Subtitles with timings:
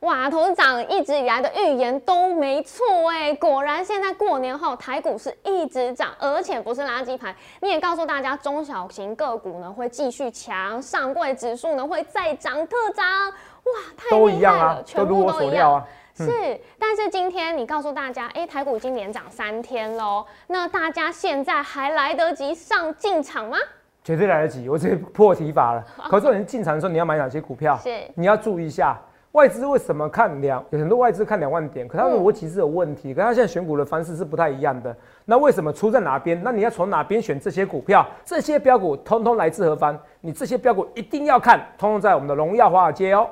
[0.00, 7.34] 哇，董事长一直以来的预言都没错哎，果然现在过年后台股是一直涨，而且不是垃圾盘。
[7.60, 15.84] 你也告诉大家，中小型个股呢会继续强，上柜指数呢会再涨特涨，哇，太厉害了，全部都一样。
[16.14, 23.58] 是，但是今天你告诉大家，哎，台股已经连涨三天喽，那大家现在还来得及上进场吗？
[24.02, 25.84] 绝对来得及，我直接破题法了。
[26.08, 27.78] 可是你进场的时候，你要买哪些股票？
[27.82, 28.98] 是，你要注意一下。
[29.32, 30.64] 外资为什么看两？
[30.70, 34.94] 有很多外资看两万点，可它的逻辑是有问题，可它现在选股的方式是不太一样的。
[35.24, 36.40] 那为什么出在哪边？
[36.42, 38.04] 那你要从哪边选这些股票？
[38.24, 39.96] 这些标股通通来自何方？
[40.20, 43.28] 你这些标股一定要看，通通在我们的荣耀华尔街哦。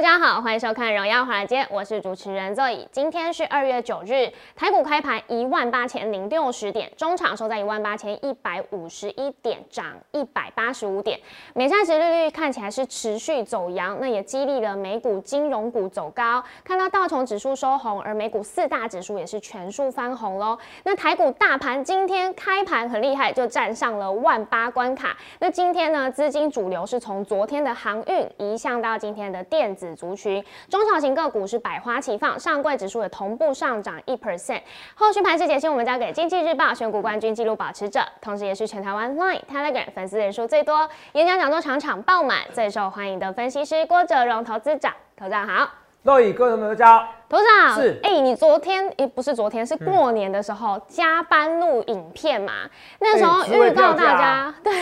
[0.00, 2.86] 大家好，欢迎收看《荣耀华尔街》，我是主持人 Zoe。
[2.90, 11.20] 今天是二月九日，台股开盘一万八千零六十点，中场收在一万八千一百五十一点，涨一百八十五点。
[11.52, 16.42] 美债值利率看起来是持续走阳，那也激励了美股金融股走高。
[16.64, 20.58] 看到道琼指数收红，而美股四大指数也是全数翻红喽。
[20.84, 25.14] 那台股大盘今天开盘很厉害，就站上了万八关卡。
[25.40, 29.76] 那今天呢，资金主流是从昨天的航运移向到今天的电。
[29.80, 34.60] 子族群，中小型个股是百花齐放，上柜指数也同步上涨一 percent。
[34.94, 45.70] 后续盘势解析，我们交给经济日报选股冠军纪录保持者，同时也是全台湾 Line Telegram 粉丝人数最多，演讲讲座场场爆满，最受欢迎的分析师郭哲荣投资长，投资长好。
[46.02, 52.52] 各位各位大家投资长是哎，你昨天哎不是昨天是过年的时候加班录影片嘛？
[53.00, 54.72] 那时候预告大家对。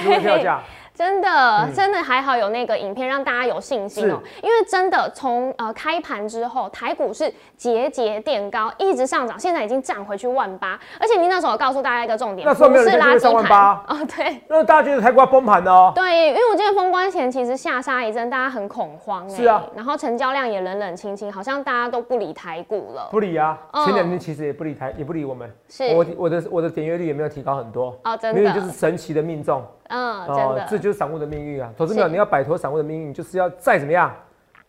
[0.98, 13.74] 真的，真的还好有那个影片让大家有信心哦，因为真的从呃开盘之后，台股是节节垫高，一直上涨，现在已经涨回去万八，而且您那时候告诉大家一个重点，那时候没有人觉上万八？
[13.86, 25.94] 哦，对，那大家觉得台股要崩盘的哦，对，因为我记得封关前其实下杀一阵，大家很恐慌，是啊，然后成交量也冷冷清清，好像大家都不理台股了，不理啊，前两天其实也不理台，也不理我们，是。
[25.94, 27.96] 我我的我的点阅率也没有提高很多。
[28.02, 29.64] 哦，真的，因为就是神奇的命中。
[29.88, 31.72] 嗯，真的，这就是散户的命运啊！
[31.76, 34.14] 投资者，你要摆脱散户的命运，就是要再怎么样。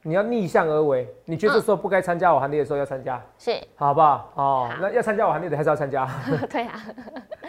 [0.01, 4.31] 你要逆向而为，你觉得说不该参加我行列的时候要参加，是好不好？
[4.35, 6.07] 哦，那要参加我行列的还是要参加？
[6.49, 6.81] 对啊，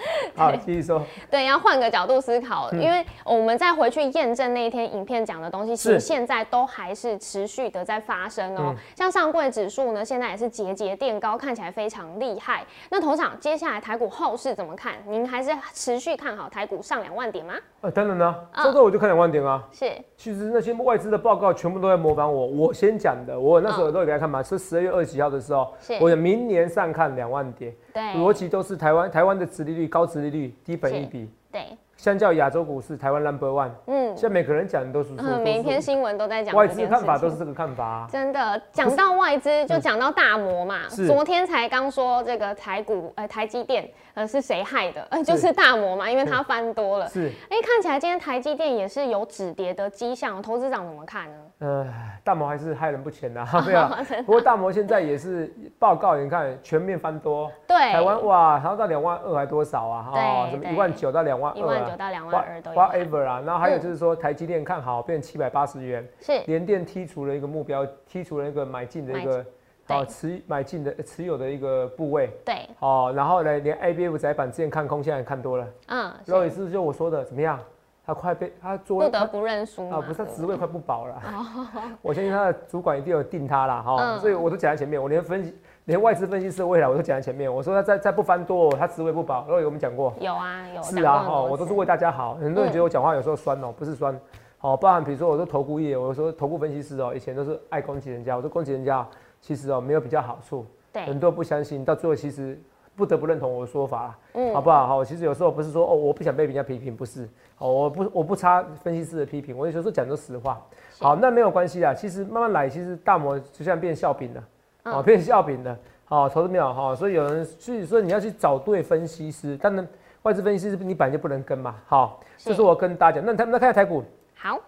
[0.36, 1.02] 好，继续说。
[1.30, 8.74] 对，要换个角度思考，因为我们再回去验证那一天影片讲的东西，其实现在都还是持续的在发生哦。
[8.94, 12.64] 像上柜指数呢，现在也是节节垫高，看起来非常厉害。
[12.90, 14.94] 那头场接下来台股后市怎么看？
[15.06, 17.54] 您还是持续看好台股上两万点吗？
[17.80, 19.62] 呃，当然呢，周周我就看两万点啊。
[19.72, 22.46] 是，其实那些外资的报告全部都在模仿我。
[22.46, 31.76] 我先讲的，我那时候都给大家看嘛，是十二月二十几号的时候，我明年上看两万点，对，逻辑都是台湾台湾的殖利率高，殖利率低本一比，对。
[32.00, 33.68] 相较亚洲股市，台湾 number one。
[33.86, 38.08] 嗯，现在每个人讲的都是嗯，每一篇新闻都在讲外资看法，都是这个看法。
[38.10, 40.88] 真的，讲到外资就讲到大摩嘛。
[41.06, 45.06] 昨天才刚说这个台股，呃，台积电，呃，是谁害的？
[45.10, 47.06] 呃，就是大摩嘛，因为它翻多了。
[47.06, 47.30] 是。
[47.50, 51.36] 哎，看起来今天台积电也是有止跌的迹象，投资长怎么看呢？
[51.58, 51.86] 呃，
[52.24, 53.98] 大摩还是害人不浅呐， 对啊。
[54.24, 57.52] 不过大摩现在也是报告，你看全面翻多。
[57.66, 57.76] 对。
[57.76, 60.08] 台湾哇，然后到两万二还多少啊？
[60.14, 61.89] 哦，什么一万九到两万二。
[61.90, 62.60] 一万九到两万二。
[62.60, 69.44] whatever 啊，然后还有就是说台积电看好变七百八十元，是联电剔除了一个目标，剔除了一个买进的一个
[69.86, 77.58] 好持买进的持有的一个部位，对，哦，然后呢，连 A B F 窄板之前看空，现在看多了，嗯，然后也是就我说的怎么样？
[78.06, 81.22] 他快被他做不得不认输啊，不是他职位快不保了，
[82.02, 85.54] 我相信他的主管一定有定他了哈，所以我都讲在前面，我连分析。
[85.90, 89.40] 连外资分析师未来我都讲在前面，我说他再再不翻多，他职位不保。
[89.40, 90.80] 然后有我们讲过，有啊有。
[90.84, 92.36] 是啊，哦，我都是为大家好。
[92.36, 94.16] 很多人觉得我讲话有时候酸哦，不是酸，
[94.58, 99.04] 好，包含比如说我说投顾业，我说投顾分析师哦，以前都是爱攻击人家，我说攻击人家
[99.40, 100.64] 其实哦没有比较好处。
[100.92, 101.04] 对。
[101.06, 102.56] 很多不相信，到最后其实
[102.94, 104.86] 不得不认同我的说法，嗯，好不好？
[104.86, 107.28] 好，其实有时候不是说哦我不想被人家批评，不是，
[107.58, 110.64] 哦我不我不差分析师的批评，我有时候讲的实话。
[111.00, 114.44] 好，那没有关系啊，其实慢慢来，其实大摩就像变笑柄了，
[114.84, 115.76] 哦变笑柄的。
[116.04, 119.86] 好，投资没有哈，所以有人所以说你要去找对分析师，当然
[120.22, 121.76] 外资分析师你本来就不能跟嘛。
[121.86, 123.24] 好，这是我跟大家讲。
[123.24, 124.02] 那他们来看下台股，
[124.34, 124.58] 好，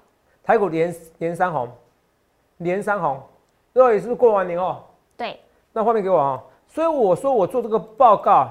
[0.44, 1.68] 台股连连三红，
[2.58, 3.20] 连三红，
[3.74, 4.84] 各位是不是过完年哦？
[5.16, 5.40] 对，
[5.72, 6.40] 那画面给我啊。
[6.68, 8.48] 所以我说我做这个报告，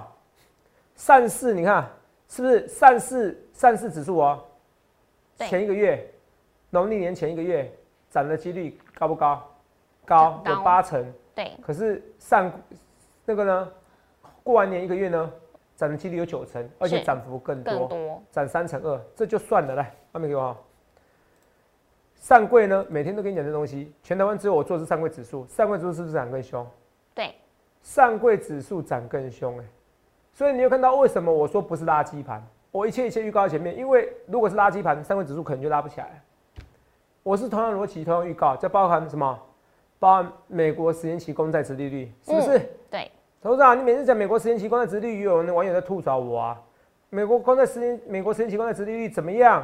[0.96, 1.88] 上市你看
[2.28, 4.40] 是不是上市上市指数哦？
[5.38, 6.06] 前一个月，
[6.70, 7.72] 农历年前一个月
[8.10, 9.42] 涨的几率高不高？
[10.06, 11.12] 高，有八成。
[11.44, 11.52] 对。
[11.62, 12.52] 可是上
[13.26, 13.72] 那个呢？
[14.44, 15.32] 过完年一个月呢，
[15.76, 19.76] 涨的几率有九成，而且涨幅更多，涨三成二，这就算了。
[19.76, 20.58] 来，画面给我。
[22.16, 26.68] 上柜呢，每天都跟你讲这东西，全台湾只有我做是上柜指数，上柜指数是不是涨更凶？
[27.14, 27.36] 对。
[27.84, 29.66] 上柜指数涨更凶哎，
[30.34, 32.44] 所以你有看到为什么我说不是垃圾盘？
[32.72, 36.20] 我一切一切预告在前面，因为如果是垃圾盘，上柜指数可能就拉不起来。
[37.22, 39.40] 我是同样逻辑，同样预告，这包含什么？
[40.02, 42.60] 包含美国十年期公债殖利率，是不是？
[42.90, 43.12] 对。
[43.40, 46.60] 董事长，你每次讲美国十年期公债殖利率，有人网友在吐槽我啊。
[47.12, 49.64] 美国公债十年，美国十年期公债殖利率怎么样？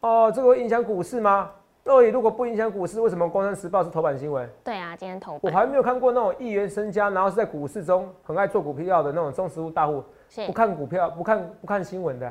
[0.00, 1.50] 哦，这个会影响股市吗？
[1.82, 4.46] 到底如果不影响股市，为什么《工商时报》是头版新闻？
[4.62, 5.40] 对啊，今天头版。
[5.42, 10.04] 我还没有看过那种亿元身家，然后是在股市中很爱做股票的那种中实物大户，
[10.46, 12.30] 不看股票、不看不看新闻的，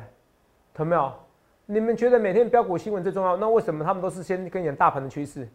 [0.72, 1.12] 懂没有？
[1.66, 3.36] 你们觉得每天标股新闻最重要？
[3.36, 5.48] 那为什么他们都是先跟你讲大盘的趋势？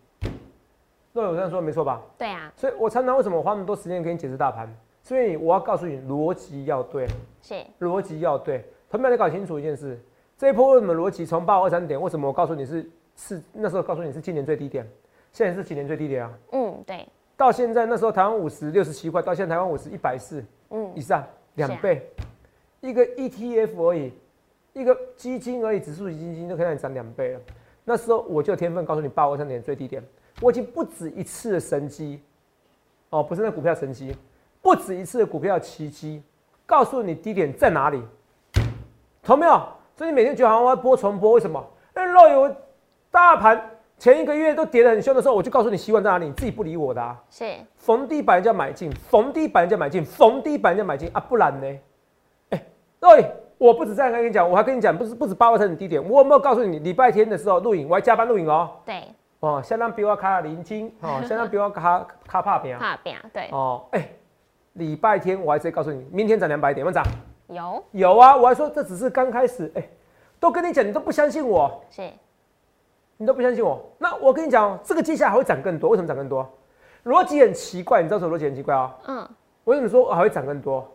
[1.13, 2.01] 若有这样说没错吧？
[2.17, 2.51] 对啊。
[2.55, 4.67] 所以我常常为什么我花那么多时间跟你解释大盘？
[5.01, 7.07] 所以我要告诉你，逻辑要对，
[7.41, 8.63] 是逻辑要对。
[8.89, 9.13] 同没有？
[9.13, 9.99] 你搞清楚一件事，
[10.37, 11.99] 这一波为什么逻辑从八二三点？
[12.01, 12.89] 为什么我告诉你是？
[13.13, 14.89] 是那时候告诉你是今年最低点，
[15.33, 16.31] 现在是几年最低点啊？
[16.53, 17.05] 嗯，对。
[17.35, 21.23] 到现在那时候台湾五十六十七块，到现在台湾五十一百四，嗯，以上
[21.55, 22.09] 两倍，
[22.79, 24.13] 一个 ETF 而已，
[24.73, 27.39] 一个基金而已，指数基金都可以让你涨两倍了。
[27.83, 30.01] 那时候我就有天分告诉你八二三点最低点，
[30.41, 32.21] 我已经不止一次的神机，
[33.11, 34.13] 哦，不是那股票神机，
[34.61, 36.21] 不止一次的股票奇迹，
[36.65, 38.01] 告诉你低点在哪里，
[39.23, 39.61] 懂没有？
[39.95, 41.65] 所以你每天觉得好像要播重播，为什么？
[41.95, 42.55] 因为肉有。
[43.13, 47.21] 大盘前一个月都跌得很凶的时候，我就告诉你希望在哪里，你自己不理我的啊。
[47.29, 47.43] 是
[47.75, 51.19] 逢低板就买进，逢低板就买进，逢低板就买进啊！
[51.19, 51.79] 不然呢？
[52.51, 52.65] 哎，
[53.01, 58.77] 对，我不止这样跟你讲，我还跟你讲，不是不止八万三的低点，我有没有告诉你，礼拜天的时候录影，我还加班录影哦。
[58.85, 59.03] 对。
[59.41, 62.77] 哦，相当比我卡零金哦， 相当比我卡卡怕饼。
[62.79, 63.49] 怕饼，对。
[63.51, 64.09] 哦，哎，
[64.73, 67.03] 礼拜天我还直接告诉你，明天涨两百点，有涨？
[67.47, 67.83] 有。
[67.91, 69.83] 有啊，我还说这只是刚开始，哎，
[70.39, 71.83] 都跟你讲，你都不相信我。
[71.89, 72.09] 是。
[73.17, 73.79] 你都不相信我？
[73.99, 75.89] 那我跟你讲，这个接下来还会涨更多。
[75.89, 76.47] 为什么涨更多？
[77.05, 78.95] 逻辑很奇怪，你知道什么逻辑很奇怪啊？
[79.07, 79.29] 嗯。
[79.63, 80.87] 为什么说还会涨更多？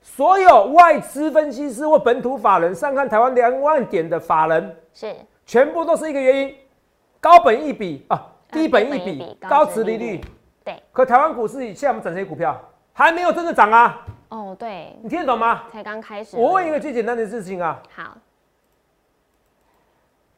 [0.00, 5.14] 所有外资分析师或本土法人上看台湾两万点的法人，是
[5.46, 6.56] 全部都是一个原因：
[7.22, 8.20] 高本一比啊，
[8.50, 10.20] 低本一比，高值利率。
[10.64, 10.82] 对。
[10.90, 12.60] 可台湾股市现在我们整这些股票
[12.92, 14.04] 还没有真的涨啊。
[14.30, 14.98] 哦，对。
[15.00, 15.62] 你听得懂吗？
[15.72, 16.36] 才刚开始。
[16.36, 17.80] 我问一个最简单的事情啊。
[17.94, 18.16] 好。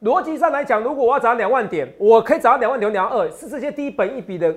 [0.03, 4.55] 逻辑上来讲，如果我要涨两万点，我可以涨到两万点、两万二，是这些低本一比的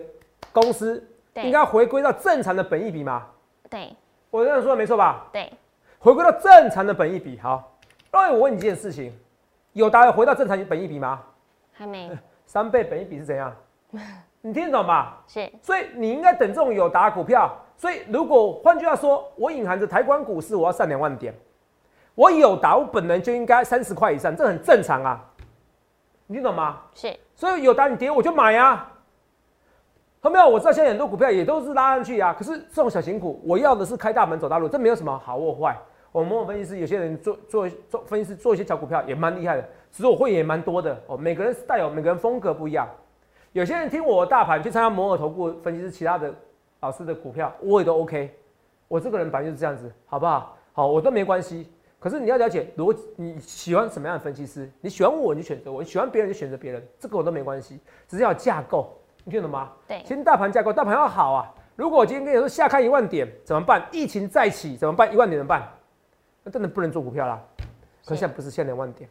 [0.53, 1.03] 公司
[1.37, 3.25] 应该回归到正常的本一比吗？
[3.71, 3.97] 对，
[4.31, 5.25] 我这样说的没错吧？
[5.33, 5.51] 对，
[5.99, 7.39] 回归到正常的本一比。
[7.39, 7.79] 好，
[8.13, 9.19] 那我问你一件事情，
[9.73, 11.23] 有达回到正常本一比吗？
[11.79, 12.11] 还没。
[12.45, 13.55] 三倍本一比是怎样？
[14.43, 15.23] 你听得懂吧？
[15.29, 15.49] 是。
[15.63, 17.57] 所以你应该等这种有达股票。
[17.77, 21.33] 所以如果换句话说，我隐含着台湾股市我要上两万点，
[22.17, 25.25] 我有达，我本人就应该三十块以上，这很正常啊。
[26.27, 26.79] 你听懂吗？
[26.95, 28.85] 是，所以有单你跌我就买呀。
[30.21, 35.77] 后面我知道现在很多股票也都是拉上去啊，可是这种小型股，我要的是开大门走大路，这没有什么好或坏。
[36.13, 41.17] 我们分析师有些人做做做分析师做一些小股票也蛮厉害的，其实我会也蛮多的哦。
[41.17, 42.89] 每个人带有每个人风格不一样，
[43.53, 46.35] 有些人听我大盘去参加摩尔投顾分析师其他的
[46.81, 48.35] 老师的股票，我也都 OK。
[48.89, 50.57] 我这个人本来就是这样子，好不好？
[50.73, 51.71] 好，我都没关系。
[52.01, 54.71] 可是你要了解逻辑，你喜欢什么样的分析师？
[54.81, 56.83] 你喜欢我，你就选择我；你喜欢别人，就选择别人。
[56.99, 59.73] 这个我都没关系，只是要架构，你听懂吗？
[59.87, 61.53] 对，先大盘架构，大盘要好啊。
[61.77, 63.87] 如果我今天跟你说下看一万点怎么办？
[63.93, 65.13] 疫情再起怎么办？
[65.13, 65.69] 一万点怎么办？
[66.43, 67.41] 那真的不能做股票啦。
[68.07, 69.09] 可现在不是现两万点，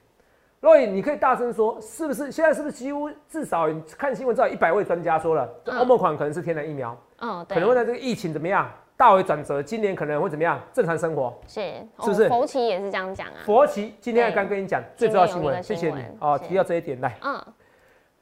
[0.60, 2.31] 若以你可以大声说，是不是？
[2.31, 3.67] 现在是不是几乎至少
[3.98, 8.67] 看新闻至少一百位专家说了，欧盟款可能是天然疫苗，嗯，可能会在这个疫情怎么样？
[8.96, 10.60] 大为转折，今年可能会怎么样？
[10.74, 11.62] 正常生活是
[12.00, 12.27] 是不是？
[12.27, 13.46] 佛奇也是这样讲啊。
[13.46, 17.15] 佛奇今天刚跟你讲最重要新闻，谢谢你哦，提到这一点来。
[17.22, 17.39] 嗯，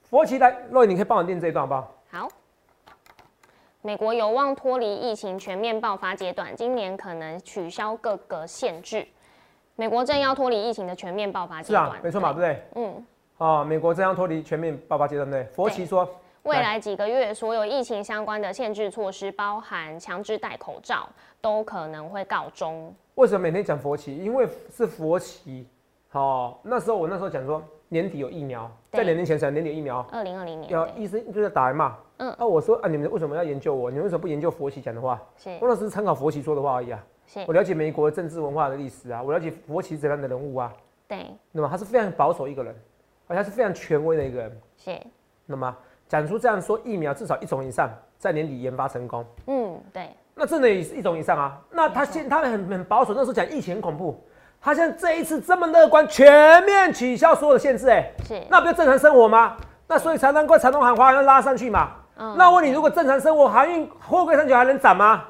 [0.09, 1.95] 佛奇来，洛伊，你可以帮我念这一段好不好？
[2.11, 2.27] 好。
[3.85, 9.07] 美国有望脱离疫情全面爆发阶段，今年可能取消各个限制。
[9.75, 12.63] 美国正要脱离疫情的全面爆发阶段，是啊，没错嘛，对不对？
[12.73, 13.05] 嗯。
[13.37, 15.43] 哦，美国正要脱离全面爆发阶段，对。
[15.53, 16.09] 佛奇说。
[16.41, 21.07] 未来几个月，所有疫情相关的限制措施，包含强制戴口罩，
[21.39, 22.91] 都可能会告终。
[23.13, 24.17] 为什么每天讲佛奇？
[24.17, 25.67] 因为是佛奇。
[26.09, 30.03] 好，那时候我那时候讲说年底有疫苗，在两年前讲年底疫苗。
[30.11, 30.71] 二零二零年。
[30.71, 31.95] 有医生就是打来骂。
[32.17, 32.31] 嗯。
[32.33, 33.89] 啊，我说啊，你们为什么要研究我？
[33.89, 35.21] 你们为什么不研究佛奇讲的话？
[35.37, 35.49] 是。
[35.61, 37.03] 我那是参考佛奇说的话而已啊。
[37.27, 37.43] 是。
[37.47, 40.73] 我了解美国政治文化的历史啊，我了解佛奇怎样的人物啊。
[41.07, 41.27] 对。
[41.51, 42.75] 那么他是非常保守一个人，
[43.27, 44.61] 而且他是非常权威的一个人。
[44.77, 44.97] 是。
[45.45, 45.75] 那么。
[46.07, 49.25] 讲出这样说，疫苗至少一种以上在年底研发成功。
[49.47, 51.59] 嗯，对，那真的也是一种以上啊。
[51.71, 54.23] 那他现他很很保守，那时候讲疫情很恐怖，
[54.61, 59.57] 他现在这一次这么乐观，全面取消所有的限制，哎，是，那不就正常生活吗？
[59.87, 61.93] 那所以才能怪长东航华要拉上去嘛。
[62.17, 65.25] 嗯那我问你，如果正常生活，航运货柜三九还能涨吗？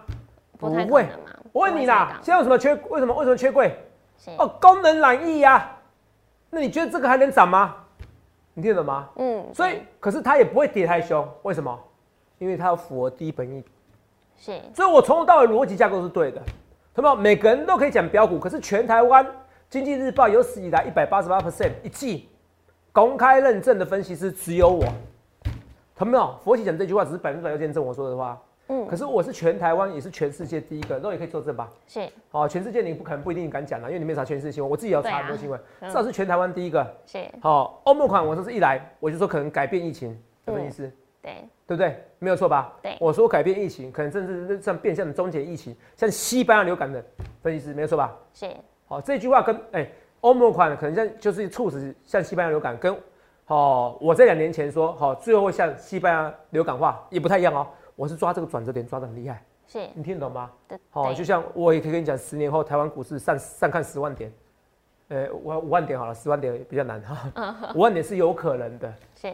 [0.58, 1.08] 不会。
[1.52, 2.76] 我问你啦，不现在有什么缺？
[2.90, 3.78] 为什么为什么缺柜？
[4.38, 5.72] 哦，功能染疫呀、
[6.50, 7.76] 那你觉得这个还能涨吗？
[8.54, 9.10] 你听得懂吗？
[9.16, 11.78] 嗯，所以，可是它也不会跌太凶，为什么？
[12.38, 13.72] 因为它要符合低本益比。
[14.38, 16.42] 是，所以我从头到尾逻辑架构是对的，
[16.94, 17.16] 懂吗？
[17.16, 19.26] 每个人都可以讲标股，可是全台湾
[19.70, 22.30] 经济日报有史以来一百八十八 percent 一季
[22.92, 24.84] 公开认证的分析师只有我，
[25.98, 26.36] 懂没有？
[26.44, 31.70] 佛系讲这句话只是百分之百要见证我说的话，嗯可是我是全台湾也是全世界第一个，那也可以作证吧？
[31.88, 36.86] 是，哦，全世界你不可能不一定敢讲啦，因为你没查全世界新闻，我自己也要查很多新闻，至少是全台湾第一个。
[37.06, 40.92] 是，好、欧盟款我说是一来我就说可能改变疫情的分析师。
[41.22, 41.34] 对，
[41.66, 42.04] 对不对？
[42.20, 42.74] 没有错吧？
[42.82, 47.04] 对我说改变疫情，可能甚至是像变相的终结疫情，像西班牙流感的
[47.42, 48.16] 分析师，没有错吧？
[48.34, 48.48] 是，
[48.86, 49.90] 好、这句话跟哎
[50.22, 52.96] 欧盟款可能像就是促使像西班牙流感跟
[53.48, 57.68] 哦我在两年前说好、最后会像西班牙流感化也不太一样哦。
[57.96, 60.52] 我是抓这个转折点抓的很厉害，是，你听得懂吗？
[60.68, 64.34] 对，好、对就像我也可以跟你讲，十年后台湾股市上上看十万点，
[65.10, 68.94] 呃我五万点好了，十万点比较难哈， 五万点是有可能的。
[69.16, 69.34] 是，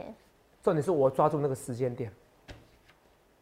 [0.61, 2.11] 重点是我抓住那个时间点，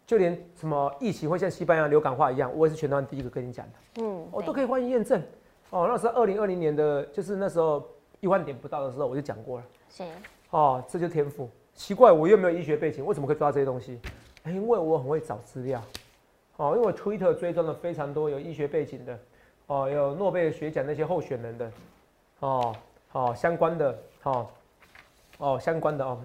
[0.06, 5.22] 就连什么疫情会像西班牙流感化一样，我也是全台湾第一个跟你讲的，嗯，对我都可以欢迎验证。
[5.72, 7.86] 哦，那时候二零二零年的，就是那时候
[8.22, 9.66] 一万点不到的时候，我就讲过了。
[9.90, 10.04] 是，
[10.52, 11.50] 哦，这就是天赋。
[11.74, 14.00] 奇怪，我又没有医学背景，为什么可以抓这些东西？
[14.44, 15.82] 哎因为我很会找资料。
[16.58, 19.20] 哦，因为我 Twitter 追踪了非常多有医学背景的，
[19.68, 21.72] 哦，有诺贝尔学奖那些候选人的，
[22.40, 22.76] 哦，
[23.14, 24.48] 哦相关的，哦，
[25.38, 26.20] 哦相关的哦，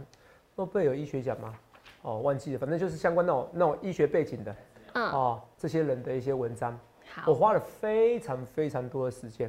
[0.56, 1.54] 诺贝尔医学奖吗？
[2.02, 4.56] 哦，忘记了，反正就是相关那种那种医学背景的，
[4.94, 6.76] 嗯，哦，这些人的一些文章，
[7.14, 9.48] 好我，花了非常非常多的时间，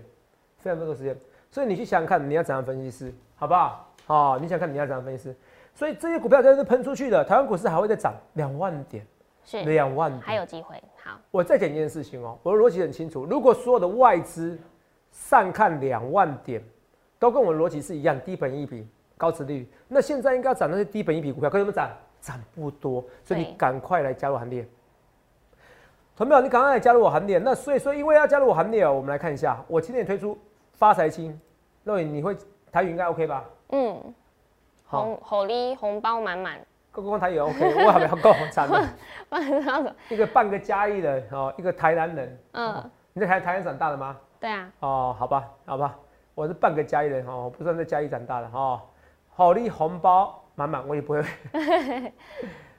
[0.60, 1.18] 非常多的时间。
[1.50, 3.92] 所以你去想想看，你要怎样分析师，好不好？
[4.08, 5.36] 哦，你想看你要怎样分析。
[5.74, 9.06] 所以这些股票真的是喷出去的，台湾股市还会再涨两万点，
[9.44, 10.22] 是，两万点。
[10.22, 13.26] 还有机会，好，我再讲一件事情哦，我的逻辑很清楚。
[13.26, 14.58] 如果所有的外资
[15.12, 16.64] 上看两万点，
[17.20, 21.90] 都跟我的逻辑是一样，低本一比、高值率，那现在应该要涨那些低本一比股票，可是怎么涨？
[22.22, 24.68] 涨不多，所以你赶快来加入行列。
[26.16, 26.42] 同没有？
[26.42, 27.38] 你赶快来加入我行列。
[27.38, 30.36] 那所以说，因为要加入我行列哦，我们来看一下，我今天也推出
[30.72, 31.40] 发财金，
[31.84, 32.36] 那你会
[32.72, 33.44] 台语应该 OK 吧？
[33.70, 34.14] 嗯，
[34.86, 36.60] 好，红红利红包满满，
[36.92, 38.88] 公公台语也 OK，我还没有够惨了。
[39.30, 44.18] 不然这样子，一个半个嘉义人哦，一个台南人，嗯，你在台台南长大的吗？
[44.40, 45.96] 对啊，哦，好吧，好吧，
[46.36, 48.80] 我是半个嘉义人哦，我不算在嘉义长大的哦。
[49.30, 51.24] 好利红包满满，我也不会。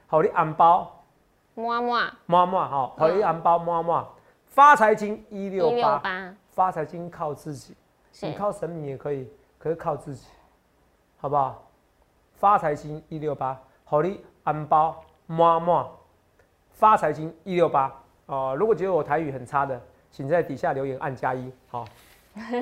[0.07, 0.93] 好利红包。
[1.53, 1.99] 摸摸。
[2.27, 4.07] 摸摸哈，好利红包摸摸，
[4.45, 7.75] 发财金一一六八，八，发财金靠自己，
[8.11, 8.27] 是。
[8.27, 9.27] 你靠神明也可以，
[9.57, 10.27] 可是靠自己，
[11.17, 11.63] 好不好？
[12.35, 15.99] 发财金一六八，好利安包摸摸，
[16.71, 17.91] 发财金一六八
[18.27, 18.55] 哦。
[18.57, 19.81] 如果觉得我台语很差的，
[20.11, 21.85] 请在底下留言按加一，好。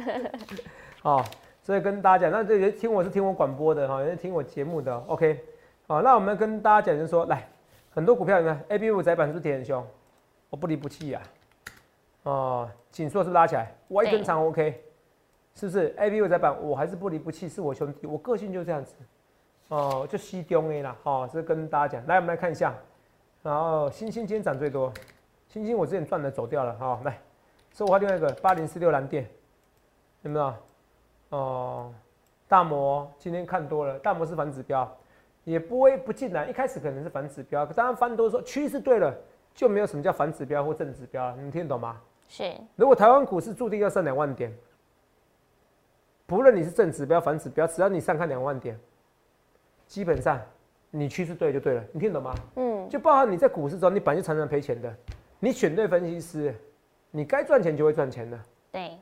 [1.03, 1.24] 哦，
[1.62, 5.43] 所以跟大家讲，那这些听我是听我广播的哈，也是听我节目的，OK。
[5.88, 7.45] 好，那我们跟大家讲就是说，来，
[7.93, 9.85] 很多股票你看 A B 五窄板是不是跌很凶？
[10.50, 11.21] 我不离不弃呀、
[12.24, 14.81] 哦，紧缩是不是拉起来，我一根对长 OK，
[15.57, 18.93] 是不是？A B 五窄板我还是不离不弃，是我兄弟，我个性就这样子，
[19.69, 22.75] 哦，就西中 A 啦，哦，这跟大家讲，来我们来看一下，
[23.41, 24.91] 然后星星今天涨最多，
[25.47, 27.17] 星星我之前赚的走掉了，好、来，
[27.71, 29.25] 所以我还另外一个八零四六蓝电，
[30.24, 30.53] 有没有？
[31.29, 31.93] 哦，
[32.50, 34.89] 大摩今天看多了，大摩是反指标，
[35.45, 36.47] 也不会不进来。
[36.47, 39.15] 一开始可能是反指标，当然翻多说趋势对了，
[39.53, 42.01] 就没有什么叫反指标或正指标了，你们听得懂吗？
[42.27, 44.53] 是，如果台湾股市注定要上两万点，
[46.27, 48.79] 不论你是正指标、反指标，只要你上看两万点，
[49.86, 50.41] 基本上
[50.89, 52.34] 你趋势对就对了，你听懂吗？
[52.55, 54.94] 嗯，就包含你在股市中，你本来就常常赔钱的，
[55.39, 56.55] 你选对分析师，
[57.12, 58.39] 你该赚钱就会赚钱的。
[58.72, 58.98] 对，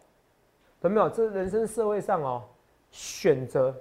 [0.81, 1.09] 懂没有？
[1.09, 2.43] 这人生社会上哦，
[2.91, 3.73] 选择，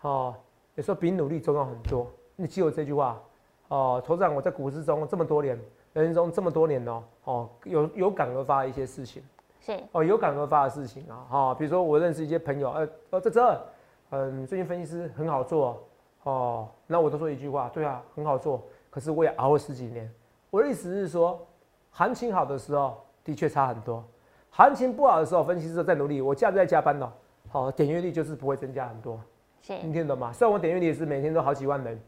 [0.00, 0.34] 哦，
[0.74, 2.10] 有时候比努力重要很多。
[2.36, 3.22] 你记我这句话，
[3.68, 5.60] 哦，头长我在股市中这么多年，
[5.92, 9.22] 人生中这么多年哦，哦，有有感而发的一些事情，
[9.68, 13.60] 是，哦，有感而发的事情啊，哈、比如说我认识一些朋友，呃，哦，这这，
[14.08, 15.86] 嗯，最近分析师很好做，
[16.22, 20.10] 哦，那我都说一句话，对啊，很好做，可是我也熬了十几年。
[20.48, 21.46] 我的意思是说，
[21.90, 24.02] 行情好的时候的确差很多，
[24.48, 27.12] 行情不好的时候，分析师在努力，我假日在加班哦，
[27.50, 29.20] 好、点阅率就是不会增加很多，
[29.60, 30.32] 是，你听得懂吗？
[30.32, 32.00] 虽然我点阅率也是每天都好几万人，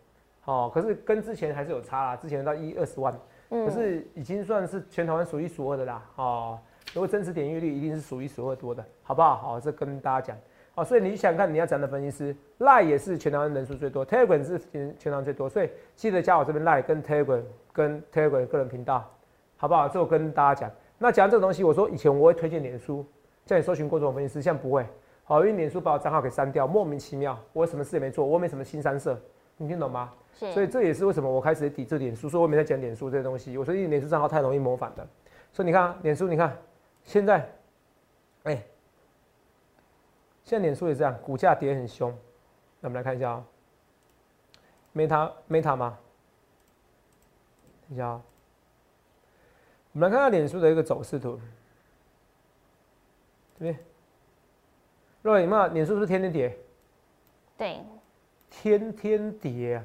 [0.47, 3.15] 哦，可是跟之前还是有差啦，之前到一二十万，
[3.51, 6.59] 可是已经算是全台湾数一数二的啦，哦，
[6.93, 9.37] 如果真实点阅率一定是数一数二多的，好不好？
[9.37, 10.37] 好，这跟大家讲，
[10.75, 17.43] 好，所以你想看你要讲的分析师赖也是全台湾人数最多，Telegram 是全全台湾最多，所以记得加我这边赖跟 Telegram
[17.73, 19.09] 跟 Telegram 个人频道，
[19.57, 19.89] 好不好？
[19.89, 23.07] 这我跟大家讲，那讲这个东西，我说以前我会推荐脸书，
[23.47, 24.85] 叫你搜寻过这种分析师，现在不会，
[25.23, 29.17] 好，因为脸书把我账号给删掉，莫名其妙，我什么事也没做，我没什么新三色，
[29.59, 30.11] 你听懂吗？
[30.33, 33.57] 所以这也是为什么我开始抵制脸书，说我没在讲脸书这些东西。
[33.57, 35.07] 我说因为脸书账号太容易模仿的。
[35.53, 36.57] 所以你看，脸书，你看
[37.05, 37.49] 现在，
[38.45, 38.63] 哎，
[40.45, 42.11] 现在脸书也这样，股价跌很凶。
[42.81, 43.45] 那我们来看一下啊
[44.95, 45.99] ，Meta Meta 吗？
[47.89, 48.23] 等一下啊，
[49.93, 51.39] 我们来看看脸书的一个走势图，
[53.59, 53.79] 这边。
[55.23, 56.57] 若你嘛，脸书是不是天天跌？
[57.59, 57.81] 对，
[58.49, 59.85] 天天跌。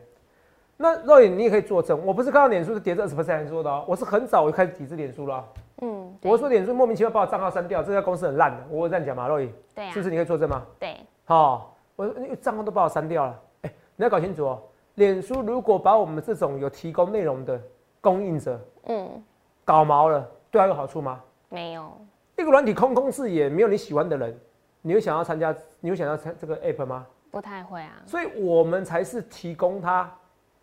[0.78, 5.46] 那肉眼你也可以作证，我不是看到脸书是跌二十 percent 说的哦，我是很早我就开始抵制脸书了。
[5.86, 9.28] 嗯，我说脸书莫名其妙把我账号删掉，这家公司很烂的，我这样讲吗？
[9.28, 10.66] 肉眼，对，是不是你可以作证吗？
[10.80, 12.08] 对，好，我
[12.42, 13.40] 账号都把我删掉了。
[13.62, 14.62] 哎，你要搞清楚哦，
[14.96, 17.62] 脸书如果把我们这种有提供内容的
[18.02, 19.24] 供应者，嗯，
[19.64, 21.22] 搞毛了，对他有好处吗？
[21.50, 21.92] 没有。
[22.38, 24.40] 一个软体空空视野，没有你喜欢的人，
[24.82, 25.56] 你会想要参加？
[25.80, 27.06] 你会想要参这个 app 吗？
[27.30, 28.02] 不太会啊。
[28.06, 30.12] 所以我们才是提供他。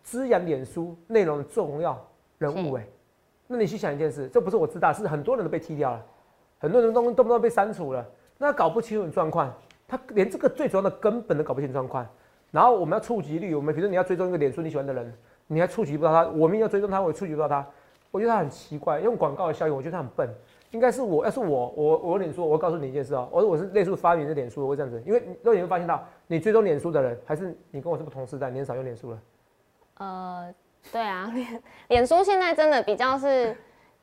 [0.03, 1.97] 滋养脸书内容的重要
[2.37, 2.85] 人物哎，
[3.47, 6.05] 那你去想一件事，这不是我知道，是很多人都被踢掉了，
[6.59, 8.05] 很多人都动不动被删除了，
[8.37, 9.53] 那搞不清楚状况，
[9.87, 12.07] 他连这个最主要的根本都搞不清状况。
[12.51, 15.13] 然后我们要触及率，我们比如说你要追踪一个脸书你喜欢的人，
[15.47, 17.67] 你还触及不到他，我们要追踪他，我也触及不到他，
[18.11, 20.29] 我觉得他很奇怪，用广告的效应，我觉得他很笨。
[20.71, 29.19] 应该是我要是我我我脸书，我告诉你一件事哦，我说我是类似发明的脸书，我会这样子，因为那你会发现到，你追踪脸书的人，还是你跟我是不同时代，你很少用脸书了。
[29.99, 30.53] 呃，
[30.91, 33.55] 对啊，脸脸书现在真的比较是，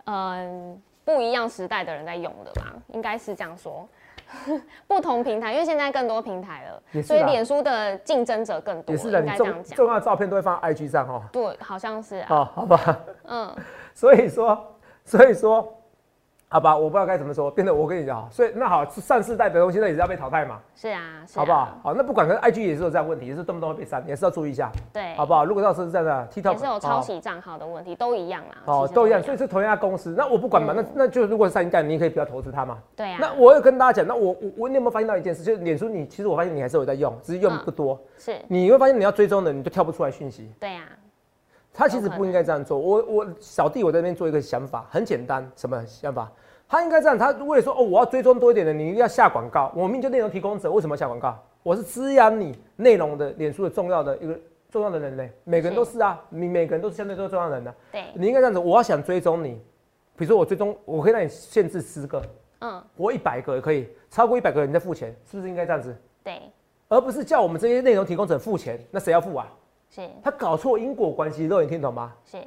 [0.05, 3.89] 嗯，不一样时代的人在用的吧，应该是这样说。
[4.87, 8.95] 不同平台，因为现在更多平台了，所以脸书的竞争者更多。
[8.95, 11.23] 也是的，你重重要的照片都会放 IG 上哦。
[11.33, 12.27] 对，好像是啊。
[12.31, 12.99] 哦，好吧。
[13.25, 13.57] 嗯，
[13.93, 15.77] 所以说，所以说。
[16.53, 20.59] 好吧，我不知道该怎么说，变得我跟你讲，所以那好，上世代的东西那也是要被淘汰嘛。
[20.75, 21.79] 是啊，好不好？
[21.81, 24.69] 好，那不管跟 IG 也是有这样问题，也是动不动会被删，也是要注意一下。
[24.93, 25.45] 对，好不好？
[25.45, 28.59] 如果到时候是这样的，TikTok 也是有抄袭账号的问题，都一样啊。
[28.65, 32.79] 哦，都一样，所以是同一家公司，那我不管嘛，那那就如果是三代，你也可以不要投资它嘛。
[32.97, 33.19] 对啊。
[33.21, 37.97] 那我有跟大家讲，那我我我你有没有发现到一件事，就是脸书你其实我发现你还是有在用，只是用不多。
[38.19, 38.37] 是。
[38.49, 40.51] 你会发现你要追踪的，你就跳不出来讯息。
[40.59, 40.83] 对呀。
[41.73, 42.79] 他其实不应该这样做。
[42.79, 46.31] 我我小弟我在那边做一个想法，很简单，什么想法？
[46.69, 49.73] 他应该这样，他为了说哦，我要追踪多一点的，你一定要下广告。
[49.75, 51.37] 我命就内容提供者，为什么要下广告？
[51.63, 54.39] 我是滋养你内容的脸书的重要的一个
[54.71, 57.75] 重要的人类，每个人都是啊，你每个人都是相对都是重要的人的。
[57.91, 59.61] 对，你应该这样子，我要想追踪你，
[60.17, 62.23] 比如说我追踪，我可以让你限制十个，
[62.61, 65.95] 嗯，我一百个也可以，超过一百个人再付钱，是不是应该这样子？
[66.23, 66.41] 对，
[66.89, 69.53] 而不是叫我们这些内容提供者付钱，那谁要付啊？
[69.91, 72.15] 是，他搞错因果关系，肉你听懂吗？
[72.25, 72.39] 是，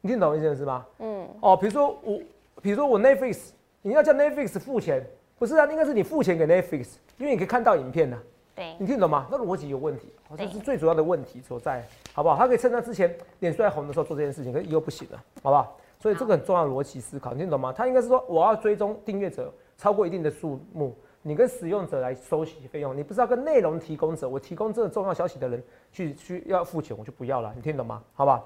[0.00, 0.84] 你听懂意思是吗？
[0.98, 2.20] 嗯，哦，比如说我，
[2.60, 3.50] 比如说我 Netflix。
[3.86, 5.06] 你要叫 Netflix 付钱，
[5.38, 5.66] 不是啊？
[5.66, 8.18] 应该是你付钱给 Netflix，因为你可以看到影片呢。
[8.54, 9.26] 对，你听懂吗？
[9.30, 12.34] 那逻辑有问题，这是最主要的问题所在，好不好？
[12.34, 15.76] 他可以趁他之前脸衰红的时候做这件事情，可是以后不行了，好不好？
[16.00, 17.74] 所以这个很重要的逻辑思考，你听懂吗？
[17.76, 28.02] 他应该是说，我要追踪订阅者超过一定的数目，你跟使用者来收取费用，你不是要跟内容提供者，我提供这个重要消息的人去去要付钱，我就不要了，你听懂吗？
[28.12, 28.44] 好吧？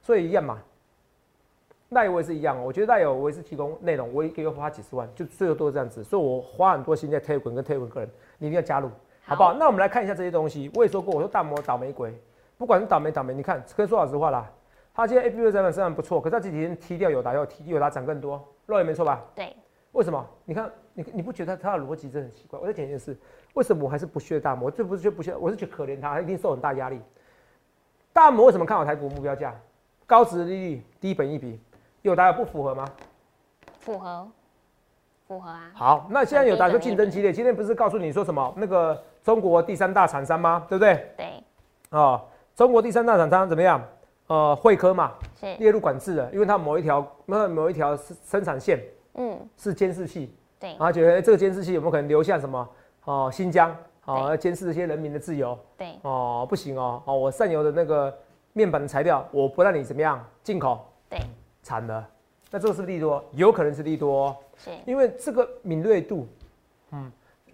[0.00, 0.58] 所以一样嘛。
[1.90, 8.88] 那我也是一样，我觉得那有我也是提供内容，我一个月花几十万，就最后都是这样子，所以我花很多心在 Telegram 跟 Telegram 个人，你一定要加入，
[9.26, 9.52] 好不好？
[9.52, 12.18] 那我们来看一下这些东西，我也说过，我说大魔倒霉鬼，
[12.56, 14.50] 不管是倒霉倒霉，你看，可以说老实话啦，
[14.94, 19.22] 他今天 A P U 涨粉虽然不错，可是他这几天踢掉有打，要踢有打涨更多，肉也没错吧？
[19.34, 19.54] 对，
[19.94, 20.24] 为什么？
[20.44, 22.58] 你看，你你不觉得他的逻辑真的很奇怪？
[22.58, 23.16] 我再讲一件事，
[23.54, 24.68] 为什么我还是不屑大摩？
[24.68, 27.00] 这不是就不屑，我是觉得可怜他，他一定受很大压力。
[28.12, 29.54] 大摩为什么看好台股目标价？
[30.04, 31.58] 高值利率，低本益比。
[32.02, 32.84] 有答案不符合吗？
[33.78, 34.28] 符合，
[35.26, 35.70] 符合啊。
[35.74, 37.32] 好，那现在有达就竞争激烈。
[37.32, 40.66] 今天不是告诉你说什么那个中国第三大厂商吗？
[40.68, 41.06] 对不对？
[41.16, 41.26] 对。
[41.90, 42.20] 哦，
[42.56, 43.82] 中国第三大厂商怎么样？
[44.26, 45.12] 呃，汇科嘛，
[45.58, 48.82] 列入管制的，因为它某一条那某一条生产线，
[49.14, 50.34] 嗯，是监视器。
[50.58, 50.70] 对。
[50.70, 52.68] 然后觉得这个监视器有没有可能留下什么？
[53.04, 55.58] 哦，新疆，哦，要监视这些人民的自由。
[55.76, 55.94] 对。
[56.02, 58.16] 哦，不行哦，哦，我上游的那个
[58.52, 60.86] 面板的材料，我不让你怎么样进口。
[61.08, 61.18] 对。
[61.62, 62.06] 惨了，
[62.50, 66.28] 那这个是利多，有可能是利多，是因为这个敏锐度，
[66.90, 67.10] 嗯，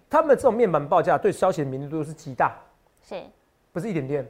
[0.09, 2.57] 他们这种面板报价对消息的敏锐度是极大，
[3.01, 3.21] 是，
[3.71, 4.27] 不是一点点，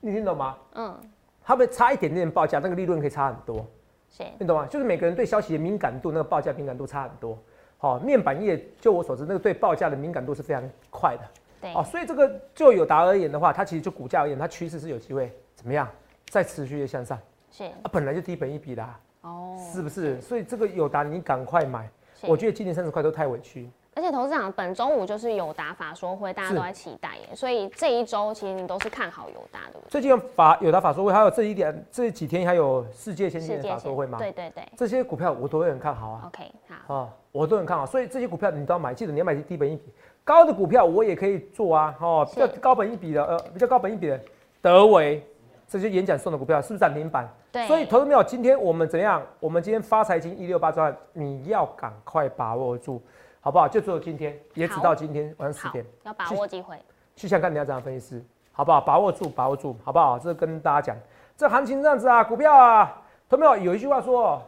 [0.00, 0.56] 你听懂吗？
[0.76, 0.98] 嗯，
[1.44, 3.66] 他们差一点点报价，那个利润可以差很多，
[4.10, 4.66] 是，你懂吗？
[4.66, 7.38] 就是每个人对消息的敏感度，那个报价敏感度差很多。
[7.76, 11.22] 好，面板业就我所知，那个对报价的敏感度是非常快的。
[11.60, 15.88] 对，哦，所以这个就友达而言的话，它其实就股价而言，它趋势是有机会怎么样，
[16.28, 17.18] 再持续的向上。
[17.50, 20.20] 是，啊，本来就低本一比啦，哦，是不是？
[20.20, 21.88] 所以这个友达你赶快买，
[22.22, 23.70] 我觉得今年三十块都太委屈。
[23.98, 29.90] 而且投资长本周五就是友达法说会，大家都在期待耶，所以这一周其实你都是看好友达，对不对？
[29.90, 34.16] 最近有法友达法说会，还有这一点这几天还有世界先进的法说会嘛？
[34.16, 36.22] 对对对这些股票我都会很看好啊。
[36.28, 36.44] ，OK，
[36.86, 41.92] 好，啊，我都很看好，所以这些股票你都要买，记得你要买低本一比高的股票，我也可以做啊。
[42.00, 44.20] 哦，比较高本一比的，呃，比较高本一比的
[44.62, 45.20] 德维
[45.66, 47.28] 这些演讲送的股票是不是涨停板？
[47.50, 49.20] 对，所以投资没有，今天我们怎样？
[49.40, 53.02] 我们今天发财金一六八专案，你要赶快把握住，
[53.40, 53.68] 好不好？
[53.68, 56.76] 就只有今天，也只到今天晚上十点，，要把握机会，
[57.14, 58.80] 去想看你要怎样分析师，好不好？
[58.80, 60.18] 把握住，把握住，好不好？
[60.18, 60.96] 这跟大家讲，
[61.36, 63.56] 这行情这样子啊，股票啊，投资没有？
[63.56, 64.42] 有一句话说，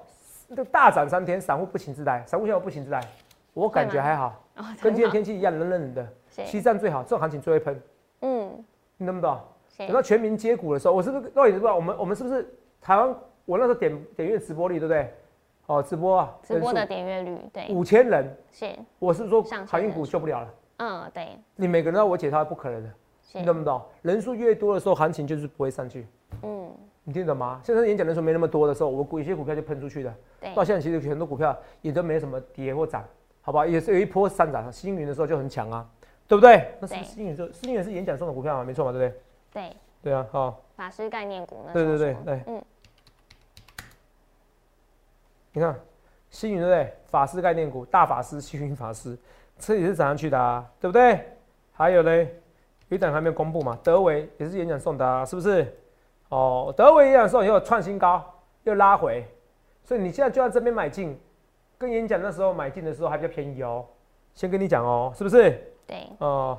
[0.54, 3.00] 这大涨三天，散户不请自来，散户现在不请自来，
[3.54, 7.82] 我感觉还好，哦，跟今天天气一样，冷冷的，西站最好，这种行情最会喷，
[8.22, 8.64] 嗯，
[8.96, 9.38] 你懂不懂？
[9.78, 11.74] 等到全民接股的时候，我是不是各位你知不知道？
[11.74, 12.46] 我们我们是不是
[12.82, 13.14] 台湾？
[13.46, 15.12] 我那时候点点阅直播率对不对？
[15.70, 20.54] 哦，直播啊，直播的点阅率，对，五千人，是，我是说航运股救不了了。
[20.78, 22.90] 嗯，对，你每个人都要我解套，不可能的，
[23.34, 23.80] 你，懂不懂？
[24.02, 26.08] 人数越多的时候，行情就是不会上去。
[26.42, 26.68] 嗯，
[27.04, 27.60] 你听得懂吗？
[27.62, 30.12] 现在演讲人数没那么多的时候，我股有些股票就喷出去的。
[30.40, 33.04] 对到，现在其实很多股票也都没什么跌或涨，
[33.40, 33.64] 好不好？
[33.64, 35.88] 也是有一波上涨，星云的时候就很强啊，
[36.26, 36.66] 对不对？
[36.80, 39.20] 那是对星云是星云是演讲送的股票嘛，没错嘛，对不对？
[39.52, 41.70] 对，对啊，好、法师概念股呢？
[41.72, 42.60] 对对对对，嗯，
[45.52, 45.74] 你看
[46.30, 46.94] 星云对不对？
[47.06, 49.18] 法师概念股，大法师星云法师，
[49.58, 51.26] 这也是涨上去的啊，对不对？
[51.72, 52.40] 还有嘞，
[52.88, 55.76] 有一档还没有公布嘛，德维也是演讲送的啊，是不是？
[56.28, 58.22] 哦，德维演讲送以后创新高，
[58.62, 59.26] 又拉回，
[59.82, 61.18] 所以你现在就在这边买进，
[61.76, 63.84] 跟演讲那时候买进的时候还比较便宜哦。
[64.34, 65.50] 先跟你讲哦，是不是？
[65.86, 66.56] 对，哦，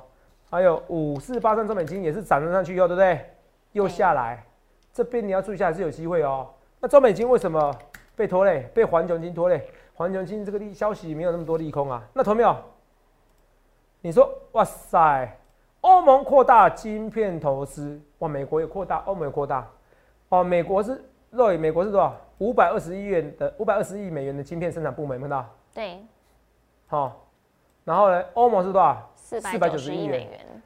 [0.49, 3.25] 还有五四八三中美金也是涨了上去以后，对不对？
[3.71, 4.43] 又下来，
[4.91, 6.49] 这边你要注意一下，还是有机会哦。
[6.81, 7.73] 那中美金为什么
[8.21, 8.69] 被拖累？
[8.71, 9.67] 被环球金拖累？
[9.95, 12.07] 环球金这个利消息没有那么多利空啊。
[12.13, 12.55] 那投没有？
[14.01, 15.39] 你说，哇塞，
[15.81, 19.67] 欧盟扩大晶片投资，哇，美国也扩大，欧盟也扩大，
[20.29, 22.15] 哦，美国是肉眼，美国是多少？
[22.37, 25.49] 五百二十亿元的五百二十亿美元的晶片生产部门，有没有看到？
[25.73, 26.05] 对，
[26.85, 27.27] 好、
[27.83, 29.11] 然后呢，欧盟是多少？
[29.15, 30.61] 四百九十亿元亿美元，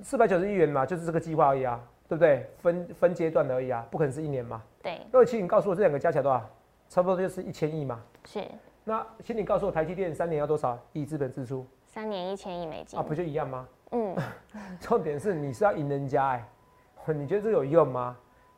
[0.00, 1.80] 四百九十亿元嘛，就是这个计划而已啊，
[2.12, 2.46] 对不对？
[2.58, 4.62] 分分阶段的而已啊，不可能是一年嘛。
[4.82, 6.46] 对，那请你告诉我这两个加起来多少？
[6.90, 8.02] 差不多就是一千亿嘛。
[8.26, 8.44] 是
[8.84, 13.66] 那请你告诉我台积电三年要多少亿资本支出三年一千亿美金啊？，不就一样吗？
[13.92, 14.14] 嗯，
[14.78, 16.46] 重点是你是要赢人家哎、
[17.14, 18.14] 你觉得这有用吗？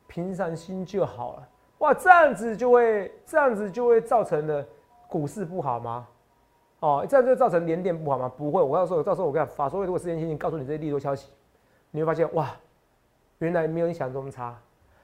[0.08, 1.48] 平常心就好了。
[1.78, 4.66] 哇，这样子就会这样子就会造成的
[5.08, 6.08] 股市不好吗？
[6.80, 8.28] 哦，这样就会造成连电不好吗？
[8.36, 11.30] 不会，我告诉你，到时候我跟你讲，法说会如果事先先行告诉你这些利多消息，
[11.92, 12.50] 你会发现哇，
[13.38, 14.56] 原来没有你想中差。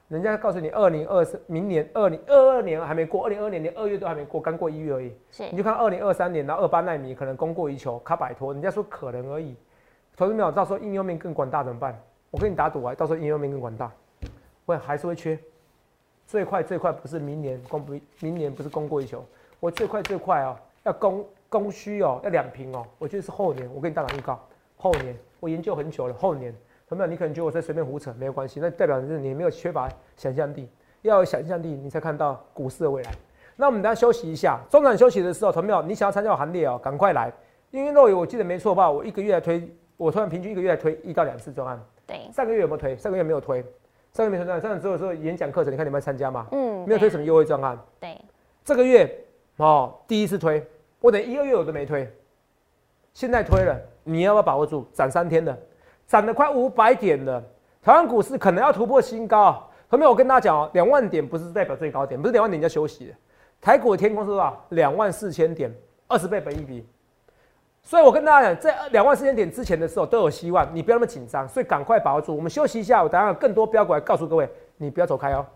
[0.08, 5.12] 人家告诉你，二零二四明年二零二二年还没过，二零二二年连二月都还没过，刚过一月而已。
[5.30, 9.54] 是你就看二零二三年，然后二八纳米可能供过于求，卡摆脱，人家说可能而已。
[10.16, 11.96] 投资没有，到时候应用面更广大怎么办？
[12.32, 13.90] 我跟你打赌啊，到时候应用面更广大，
[14.66, 15.38] 会还是会缺。
[16.26, 19.24] 最快最快不是明年供不，明年不是供过于求，
[19.60, 23.72] 我最快最快哦，要供供需哦，要两瓶哦，我觉得是后年。
[23.72, 24.40] 我跟你大胆预告，
[24.76, 26.52] 后年我研究很久了，后年。
[26.90, 27.06] 有没有？
[27.06, 30.68] 你可能觉得我在随便胡扯，没有关系，那代表是你没有缺乏想象力，
[31.02, 33.10] 要有想象力，你才看到股市的未来。
[33.56, 35.82] 那我们等一下休息一下，中场休息的时候，同没有？
[35.82, 37.32] 你想要参加我行列哦，赶快来，
[37.70, 38.90] 因为肉友我记得没错吧？
[38.90, 41.80] 我一个月来推，我突然平均一个月来推一到两次专案。
[42.06, 42.96] 对，上个月有没有推？
[42.96, 43.62] 上个月没有推，
[44.12, 46.46] 上个月没推专案，上个月只有说演讲课程，你看你们参加吗？
[46.50, 47.78] 嗯，对没有推什么优惠专案。
[48.00, 48.18] 对，
[48.64, 49.08] 这个月
[49.58, 50.66] 哦，第一次推，
[51.00, 52.10] 我等一二月我都没推，
[53.12, 54.86] 现在推了，你要不要把握住？
[54.92, 55.56] 涨三天的，
[56.10, 57.40] 涨了快五百点了，
[57.80, 59.64] 台湾股市可能要突破新高。
[59.86, 63.12] 后面我跟大家讲哦，两万点不是代表最高点，不是两万点就休息的。
[63.60, 64.60] 台股的天空是多少？
[64.70, 65.72] 两万四千点，
[66.08, 66.84] 二十倍本一比。
[67.84, 72.34] 所以我跟大家讲，在两万四千点之前的时候都有希望，你不要那么紧张，所以赶快把握住。
[72.34, 75.46] 我们休息一下，我等下有更多标股来告诉各位，你不要走开哦。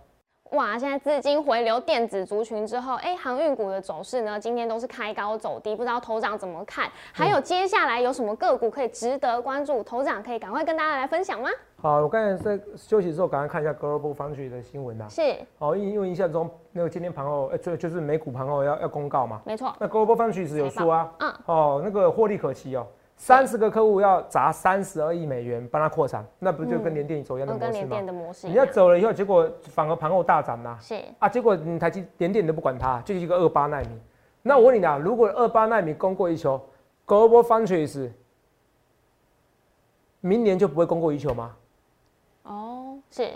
[0.50, 6.88] 哇，现在资金回流电子族群之后，哎，航运股的走势呢，今天都是开高走低，不知道头长怎么看？
[7.12, 9.83] 还有接下来有什么个股可以值得关注？
[9.83, 11.48] 头长可以赶快跟大家来分享吗？
[11.80, 19.40] 好，我刚才在休息的时候，赶快看一下 Global Foundry 的新闻呐、是，哦，因因为印象中那个今天盘后，哎、就就是美股盘后要要公告嘛。
[19.44, 28.07] 没错，那 Global Foundry 有说啊，嗯，哦，那个获利可期哦，三十个客户要砸三十二亿美元帮他扩产，那不就跟联电走一样的模式吗联电？
[28.07, 33.98] 的模式你要，走了以后，结果反而盘后大涨呐、是啊，结果你台积联电你都不管它，就是一个二八纳米。
[34.42, 36.61] 那我问你啊，如果二八纳米供过于求
[37.07, 38.11] ，Global Foundries
[40.20, 41.57] 明年就不会供过于求吗？
[42.42, 43.31] 哦，是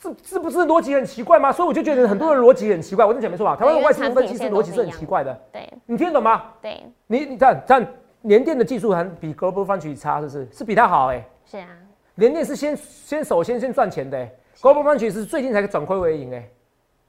[0.00, 1.52] 这这不是逻辑很奇怪吗？
[1.52, 3.04] 所以我就觉得很多人逻辑很奇怪。
[3.04, 3.54] 我跟你讲没错吧？
[3.54, 6.44] 台湾的外资分其实逻辑是很奇怪的，对你听得懂吗？
[6.60, 7.86] 对你你看，但
[8.22, 10.48] 联电的技术还比 Global Foundries 差，是不是？
[10.52, 11.68] 是比它好哎、是啊，
[12.16, 16.48] 联电是先先首先先赚钱的、欸、，Global Foundries 是最近才转亏为盈哎、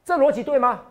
[0.06, 0.82] 这逻辑对吗？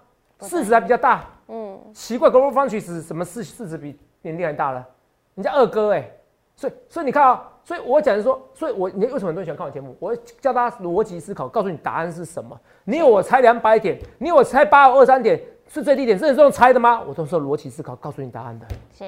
[0.43, 4.87] 市值还比较大，嗯，奇怪，Global Foundries 什么市市值比联电还大了？
[5.35, 6.11] 人家二哥哎、
[6.57, 9.97] 所以所以你看啊、所以我讲说，所以我你为什么很多人喜欢看我节目？
[10.01, 12.59] 我会教大家逻辑思考，告诉你答案是什么。
[12.85, 17.01] 你有我猜两百点，你有我猜八二三点是最低点，是这种猜的吗？
[17.03, 18.67] 我都是有逻辑思考告诉你答案的。
[18.93, 19.05] 是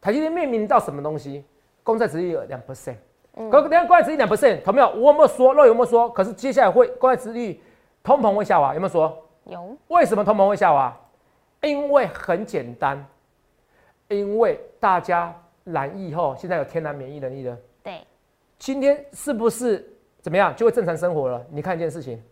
[0.00, 1.44] 台积电面临到什么东西？
[1.82, 2.96] 公债值率有两 percent，
[3.34, 4.88] 嗯可等下公债殖利率两 percent，同没有？
[4.90, 5.52] 我有没有说？
[5.54, 6.08] 肉有没有说？
[6.10, 7.62] 可是接下来会公债殖利率
[8.02, 9.16] 通膨会下滑，有没有说？
[9.44, 10.96] 有为什么通膨会下滑？
[11.62, 13.04] 因为很简单，
[14.08, 15.34] 因为大家
[15.64, 17.56] 染疫后，现在有天然免疫能力了。
[17.82, 18.00] 对
[18.58, 19.86] 今天是不是
[20.20, 21.44] 怎么样就会正常生活了？
[21.50, 22.22] 你看一件事情，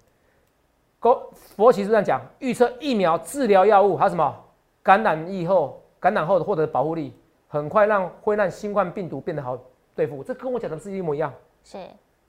[1.01, 4.35] 佛佛奇是这样讲，预测疫苗、治疗药物还有什么
[4.83, 7.15] 感染疫后、感染后的获得的保护力，
[7.49, 9.59] 很快让会让新冠病毒变得好
[9.97, 10.23] 对付。
[10.23, 11.33] 这跟我讲的是一模一样，
[11.65, 11.79] 是，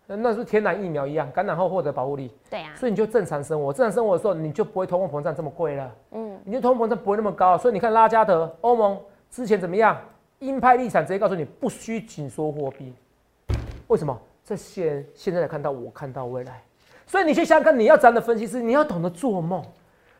[0.07, 3.71] 那那是天然疫苗一样，感染后获得保护力，对啊，所以你就正常生活。
[3.71, 5.95] 正常生活的时候，你就不会通货膨胀这么贵了。
[6.11, 9.95] 嗯，你就通货膨胀不会那么高，所以你看拉加德、欧盟之前怎么样？
[10.39, 12.93] 鹰派立场直接告诉你不需紧缩货币，
[13.87, 14.17] 为什么？
[14.41, 16.63] 这些人现在才看到，我看到未来，
[17.05, 19.61] 所以你去想想看，你要这样的分析师，你要懂得做梦，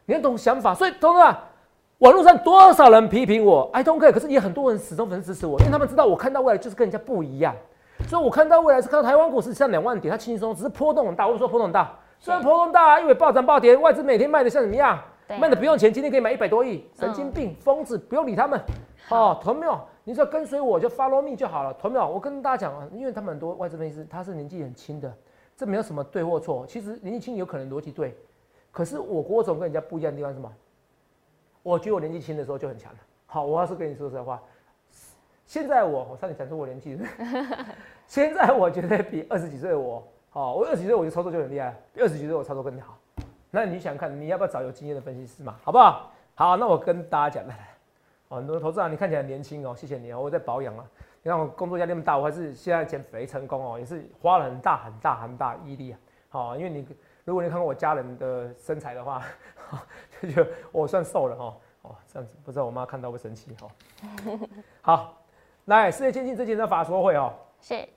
[0.05, 0.75] 你要懂想法。
[0.75, 1.35] 所以同志们，
[1.99, 7.53] 网络上多少人批评我，I don't care，可是也很多人始终粉支持我，因为他们知道我看到未来就是跟人家不一样。
[8.07, 11.27] 所以我看到未来是看到台湾股市像两万点，它轻松，只是波动很大。
[11.27, 14.95] 我说波动很大，虽然波动大、啊，因为暴涨暴跌，外资每天卖的像怎么样？
[14.95, 15.05] 啊
[15.41, 18.59] 卖的不用钱，今天可以买一百多亿，神经病、疯子，不用理他们。
[19.09, 19.77] 哦，同没有？
[20.05, 22.07] 你只要跟随我就 follow me 就好了，同没有？
[22.07, 25.13] 我跟大家讲啊，因为他们很多外资分析师他是年纪很轻的，
[25.57, 26.65] 这没有什么对或错。
[26.65, 28.15] 其实年纪轻有可能逻辑对，
[28.71, 30.49] 可是我郭总跟人家不一样的地方是什么？
[31.63, 33.00] 我觉得我年纪轻的时候就很强了。
[33.26, 34.41] 好，我要是跟你说实话，
[35.45, 36.98] 现在我我差点讲出我年纪，
[38.08, 42.98] 现在我觉得比二十几岁我，好，我二十几岁我就操作就很厉害，比二十几岁我操作更好。
[43.52, 45.56] 那你想看，你要不要找有经验的分析师嘛？
[45.63, 46.12] 好不好？
[46.36, 47.67] 好，那我跟大家讲，来来，
[48.30, 50.86] 哦，很多投资人你看起来年轻哦，谢谢你哦，我在保养啊。
[51.22, 56.00] 你看我工作压力那么大，我还是现在减肥成功哦，也是花了很大很大很大毅力啊。
[56.30, 56.88] 好，因为你
[57.26, 59.22] 如果你看过我家人的身材的话，
[60.36, 61.58] 就我算瘦了哈。
[61.82, 63.67] 哦，这样子不知道我妈看到会生气哈。
[64.82, 65.17] 好，
[65.65, 67.88] 来世界先进之前的法说会哦，是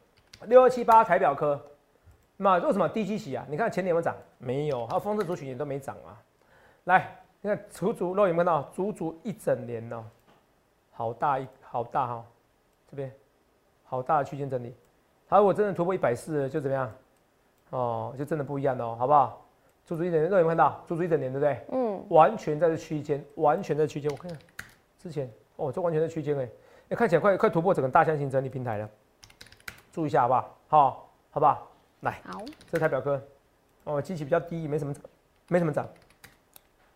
[0.42, 1.61] 六二七八台表科，
[2.37, 3.44] 那为什么低基期啊？
[3.48, 4.14] 你看前年有没有涨？
[4.38, 6.14] 没有，还有风车族群也都没涨啊。
[6.85, 8.62] 来，你看足足肉有没有看到？
[8.70, 10.04] 足足一整年哦，
[10.92, 12.24] 好大一好大哈、
[12.88, 13.12] 这边
[13.85, 14.76] 好大的区间整理。
[15.28, 16.92] 它如果真的突破一百四，就怎么样？
[17.70, 19.41] 哦，就真的不一样了哦，好不好？
[19.84, 20.82] 足足一整年，肉有没有看到？
[20.86, 21.66] 足足一整年，对不对？
[21.72, 24.10] 嗯完全在这区间，完全在区间。
[24.10, 24.38] 我看看
[24.98, 26.48] 之前，哦，这完全在区间哎，
[26.90, 28.88] 哎，看起来快快突破整个大箱型整理平台了，
[29.92, 30.58] 注意一下好不好？
[30.68, 31.70] 好，好不好？
[32.00, 33.22] 来，好这台表哥，
[33.84, 35.02] 哦，机器比较低，没什么涨，
[35.48, 35.88] 没什么涨。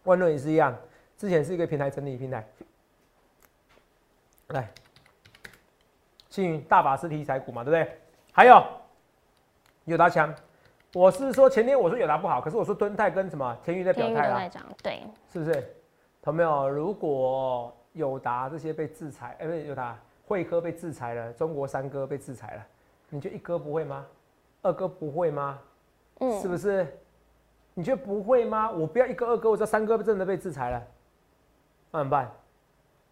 [0.05, 0.77] 万润也是一样，
[1.17, 2.47] 之前是一个平台整理平台。
[4.49, 4.69] 来，
[6.31, 7.99] 幸运大法师题材股嘛，对不对？
[8.33, 8.65] 还有
[9.87, 10.33] 有达强，
[10.97, 14.49] 我是说前天我说友达不好，可是我说敦泰跟什么天宇在表态啦
[14.83, 15.77] 对是不是？
[16.23, 16.67] 同没有？
[16.67, 19.95] 如果友达这些被制裁，哎、不是友达，
[20.27, 22.67] 汇科被制裁了，中国三哥被制裁了，
[23.11, 24.07] 你觉得一哥不会吗？
[24.63, 25.59] 二哥不会吗？
[26.21, 26.87] 嗯是不是？
[27.75, 28.71] 你觉得不会吗？
[28.71, 30.83] 我不要一哥二哥，我知道三哥真的被制裁了，
[31.91, 32.33] 那怎么办？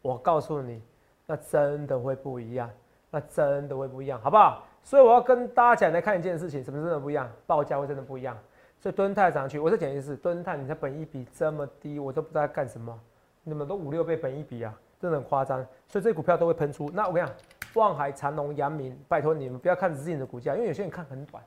[0.01, 0.83] 我告诉你，
[1.27, 2.71] 那真的会不一样，
[3.11, 4.65] 那真的会不一样，好不好？
[4.85, 7.29] 所以我要跟大家讲来看一件事情，什么真的不一样？
[7.47, 8.39] 报价会真的不一样。
[8.79, 12.97] 所以敦泰涨上去，我再讲一次，蹲泰你的本一比这么低，我都不知道干什么，
[13.43, 15.67] 你们都五六倍本一比啊，真的很夸张。
[15.89, 16.91] 所以这股票都会喷出。
[16.93, 17.35] 那我跟你讲，
[17.75, 21.43] 望海、长隆、阳明，拜托你们不要看自己的股价，因为有些人看很短，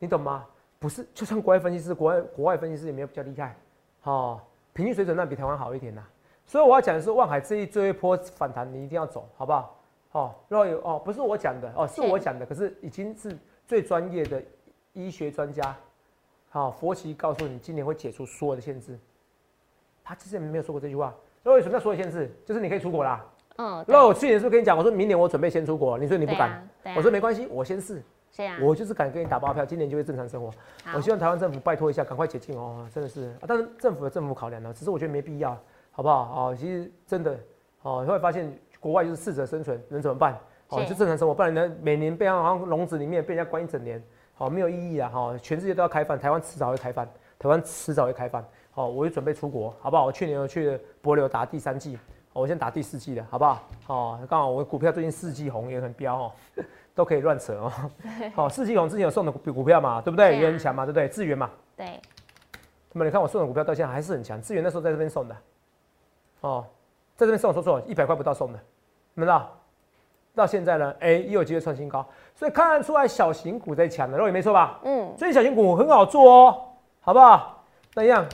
[0.00, 0.44] 你懂吗？
[0.80, 3.56] 不是，就算国外分析师，国外国外分析师也没有比较厉害，
[4.02, 4.40] 哦，
[4.72, 6.02] 平均水准那比台湾好一点呐、
[6.44, 9.80] 所以我要讲的是，望海这一这一波反弹，你一定要走，好不好？
[10.12, 14.42] 哦，如果有哦，不是我讲的哦，是是我讲的，可是已经是最专业的
[14.92, 15.74] 医学专家，
[16.50, 18.98] 好、佛奇告诉你，今年会解除所有的限制。
[20.04, 21.14] 他之前没有说过这句话。
[21.42, 22.30] 若有什么叫所有限制？
[22.44, 23.24] 就是你可以出国啦，
[23.56, 30.52] 嗯，那我去年是不是跟你讲，我说明年我准备先出国，你说你不敢，啊啊我说没关系，我先试，是啊，我就是敢跟你打包票，今年就会正常生活。
[30.94, 33.30] 我希望台湾政府拜托一下，赶快解禁哦，真的是。
[33.40, 35.58] 啊但是政府有政府考量呢，只是我觉得没必要，
[35.90, 36.50] 好不好？
[36.50, 37.36] 哦，其实真的
[37.82, 40.36] 哦，你会发现国外就是适者生存，能怎么办？
[40.70, 44.02] 哦，是就正常生活，不然呢，每年被好像笼子里面被人家关一整年，
[44.34, 45.08] 好、没有意义啊！
[45.08, 47.06] 哈、全世界都要开放，台湾迟早会开放，
[47.38, 48.44] 台湾迟早会开放。
[48.72, 50.06] 好、我就准备出国，好不好？
[50.06, 51.96] 我去年我去博流打第三季，
[52.32, 53.68] 好我先打第四季了，好不好？
[53.86, 56.32] 哦，刚好我股票最近四季红也很彪哦，
[56.94, 57.72] 都可以乱扯哦。
[58.34, 60.38] 好、四季红之前有送的股股票嘛，对不对？
[60.38, 61.06] 也很强嘛，对不对？
[61.06, 62.00] 智源嘛，对，
[62.92, 65.36] 那么你看我送的股票到现在还是很强，智源那时候在这边送的，
[66.40, 66.64] 哦，
[67.14, 68.58] 在这边送我说错了，一百块不到送的，
[69.14, 69.50] 有没有到？
[70.34, 72.02] 到现在呢，哎、也有机会创新高，
[72.34, 74.80] 所以看得出来小型股在强的，肉也没错吧？
[74.82, 76.62] 嗯，所以小型股很好做哦，
[77.02, 77.62] 好不好？
[77.94, 78.24] 那一样，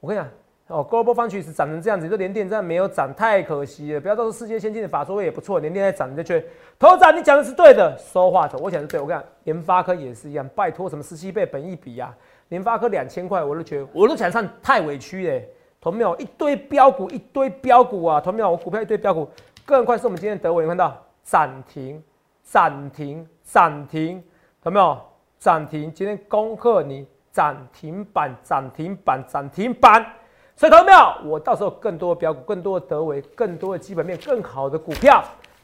[0.00, 0.28] 我跟你讲，
[0.66, 4.00] 哦，Global f u n c 涨成这样子，就连电这样没有涨，太可惜了。
[4.00, 6.46] 不要到时候世界先进的法说会也不错，连电在涨，你就觉得
[6.78, 9.00] 头涨，你讲的是对的，说话头，我讲的是对。
[9.00, 12.14] 我跟你讲，联发科也是一样，拜托什么十七倍本一比啊，
[12.50, 15.48] 联发科两千块，我都觉得我都想上太委屈嘞。
[15.80, 19.26] 同没有一堆标股，一堆标股啊，同没有我股票一堆标股，
[19.66, 22.00] 更快是我们今天的德伟，你看到涨停，
[22.44, 24.22] 涨停，涨停，
[24.62, 24.96] 有没有？
[25.40, 30.06] 涨停，今天恭贺你涨停板，涨停板，涨停板。
[30.54, 30.98] 所以，投没有？
[31.28, 35.20] 我到时候更多的标股，更多的德维，更多的基本面更好的股票，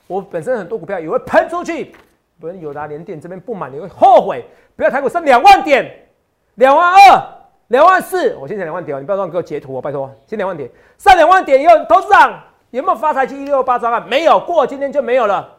[0.08, 1.94] 我本身很多股票也会喷出去。
[2.40, 4.44] 不是友达联电这边不满，你会后悔。
[4.74, 6.08] 不要台股升两万点，
[6.56, 7.22] 两万二，
[7.68, 8.34] 两万四。
[8.34, 10.12] 我先讲两万点哦，你不要乱给我截图哦，拜托。
[10.26, 14.08] 先两万点，上两万点以后，投资长有没有发财期一六八专案？
[14.08, 15.58] 没有，过今天就没有了。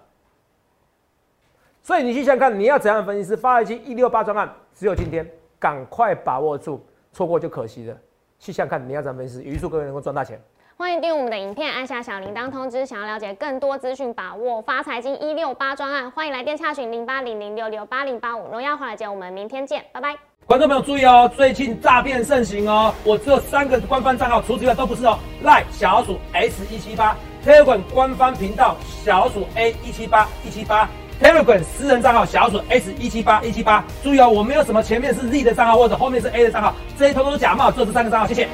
[1.84, 3.38] 所以你去想看，你要怎样的分析师？
[3.38, 7.96] 发财期一六八专案只有今天，赶快把握住，错过就可惜了。
[8.40, 9.44] 去想看，你要怎样分析师？
[9.44, 10.42] 预祝各位能够赚大钱。
[10.76, 12.84] 欢迎订阅我们的影片，按下小铃铛通知。
[12.84, 18.50] 想要了解更多资讯，把握发财经一六八专案，欢迎来电洽询零八零零六六八零八五。
[18.50, 20.33] 荣耀华尔街，我们明天见，拜拜。
[20.46, 25.18] 观众朋友注意哦，最近诈骗盛行哦，我只有三个官方账号，除此之外都不是哦。
[25.42, 28.76] 赖小鼠 S 一七八，Telegram 官方频道
[29.06, 30.90] 小鼠 A 一七八一七八
[31.22, 33.86] ，Telegram 私人账号小鼠 S 一七八一七八。
[34.04, 38.48] 注意哦，我没有什么前面是 Z 的账号或者后面是 A 的账号，这些通通是假冒，只有这三个账号，谢谢。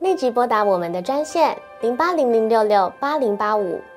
[0.00, 3.78] 立即拨打我们的专线零八零零六六八零八五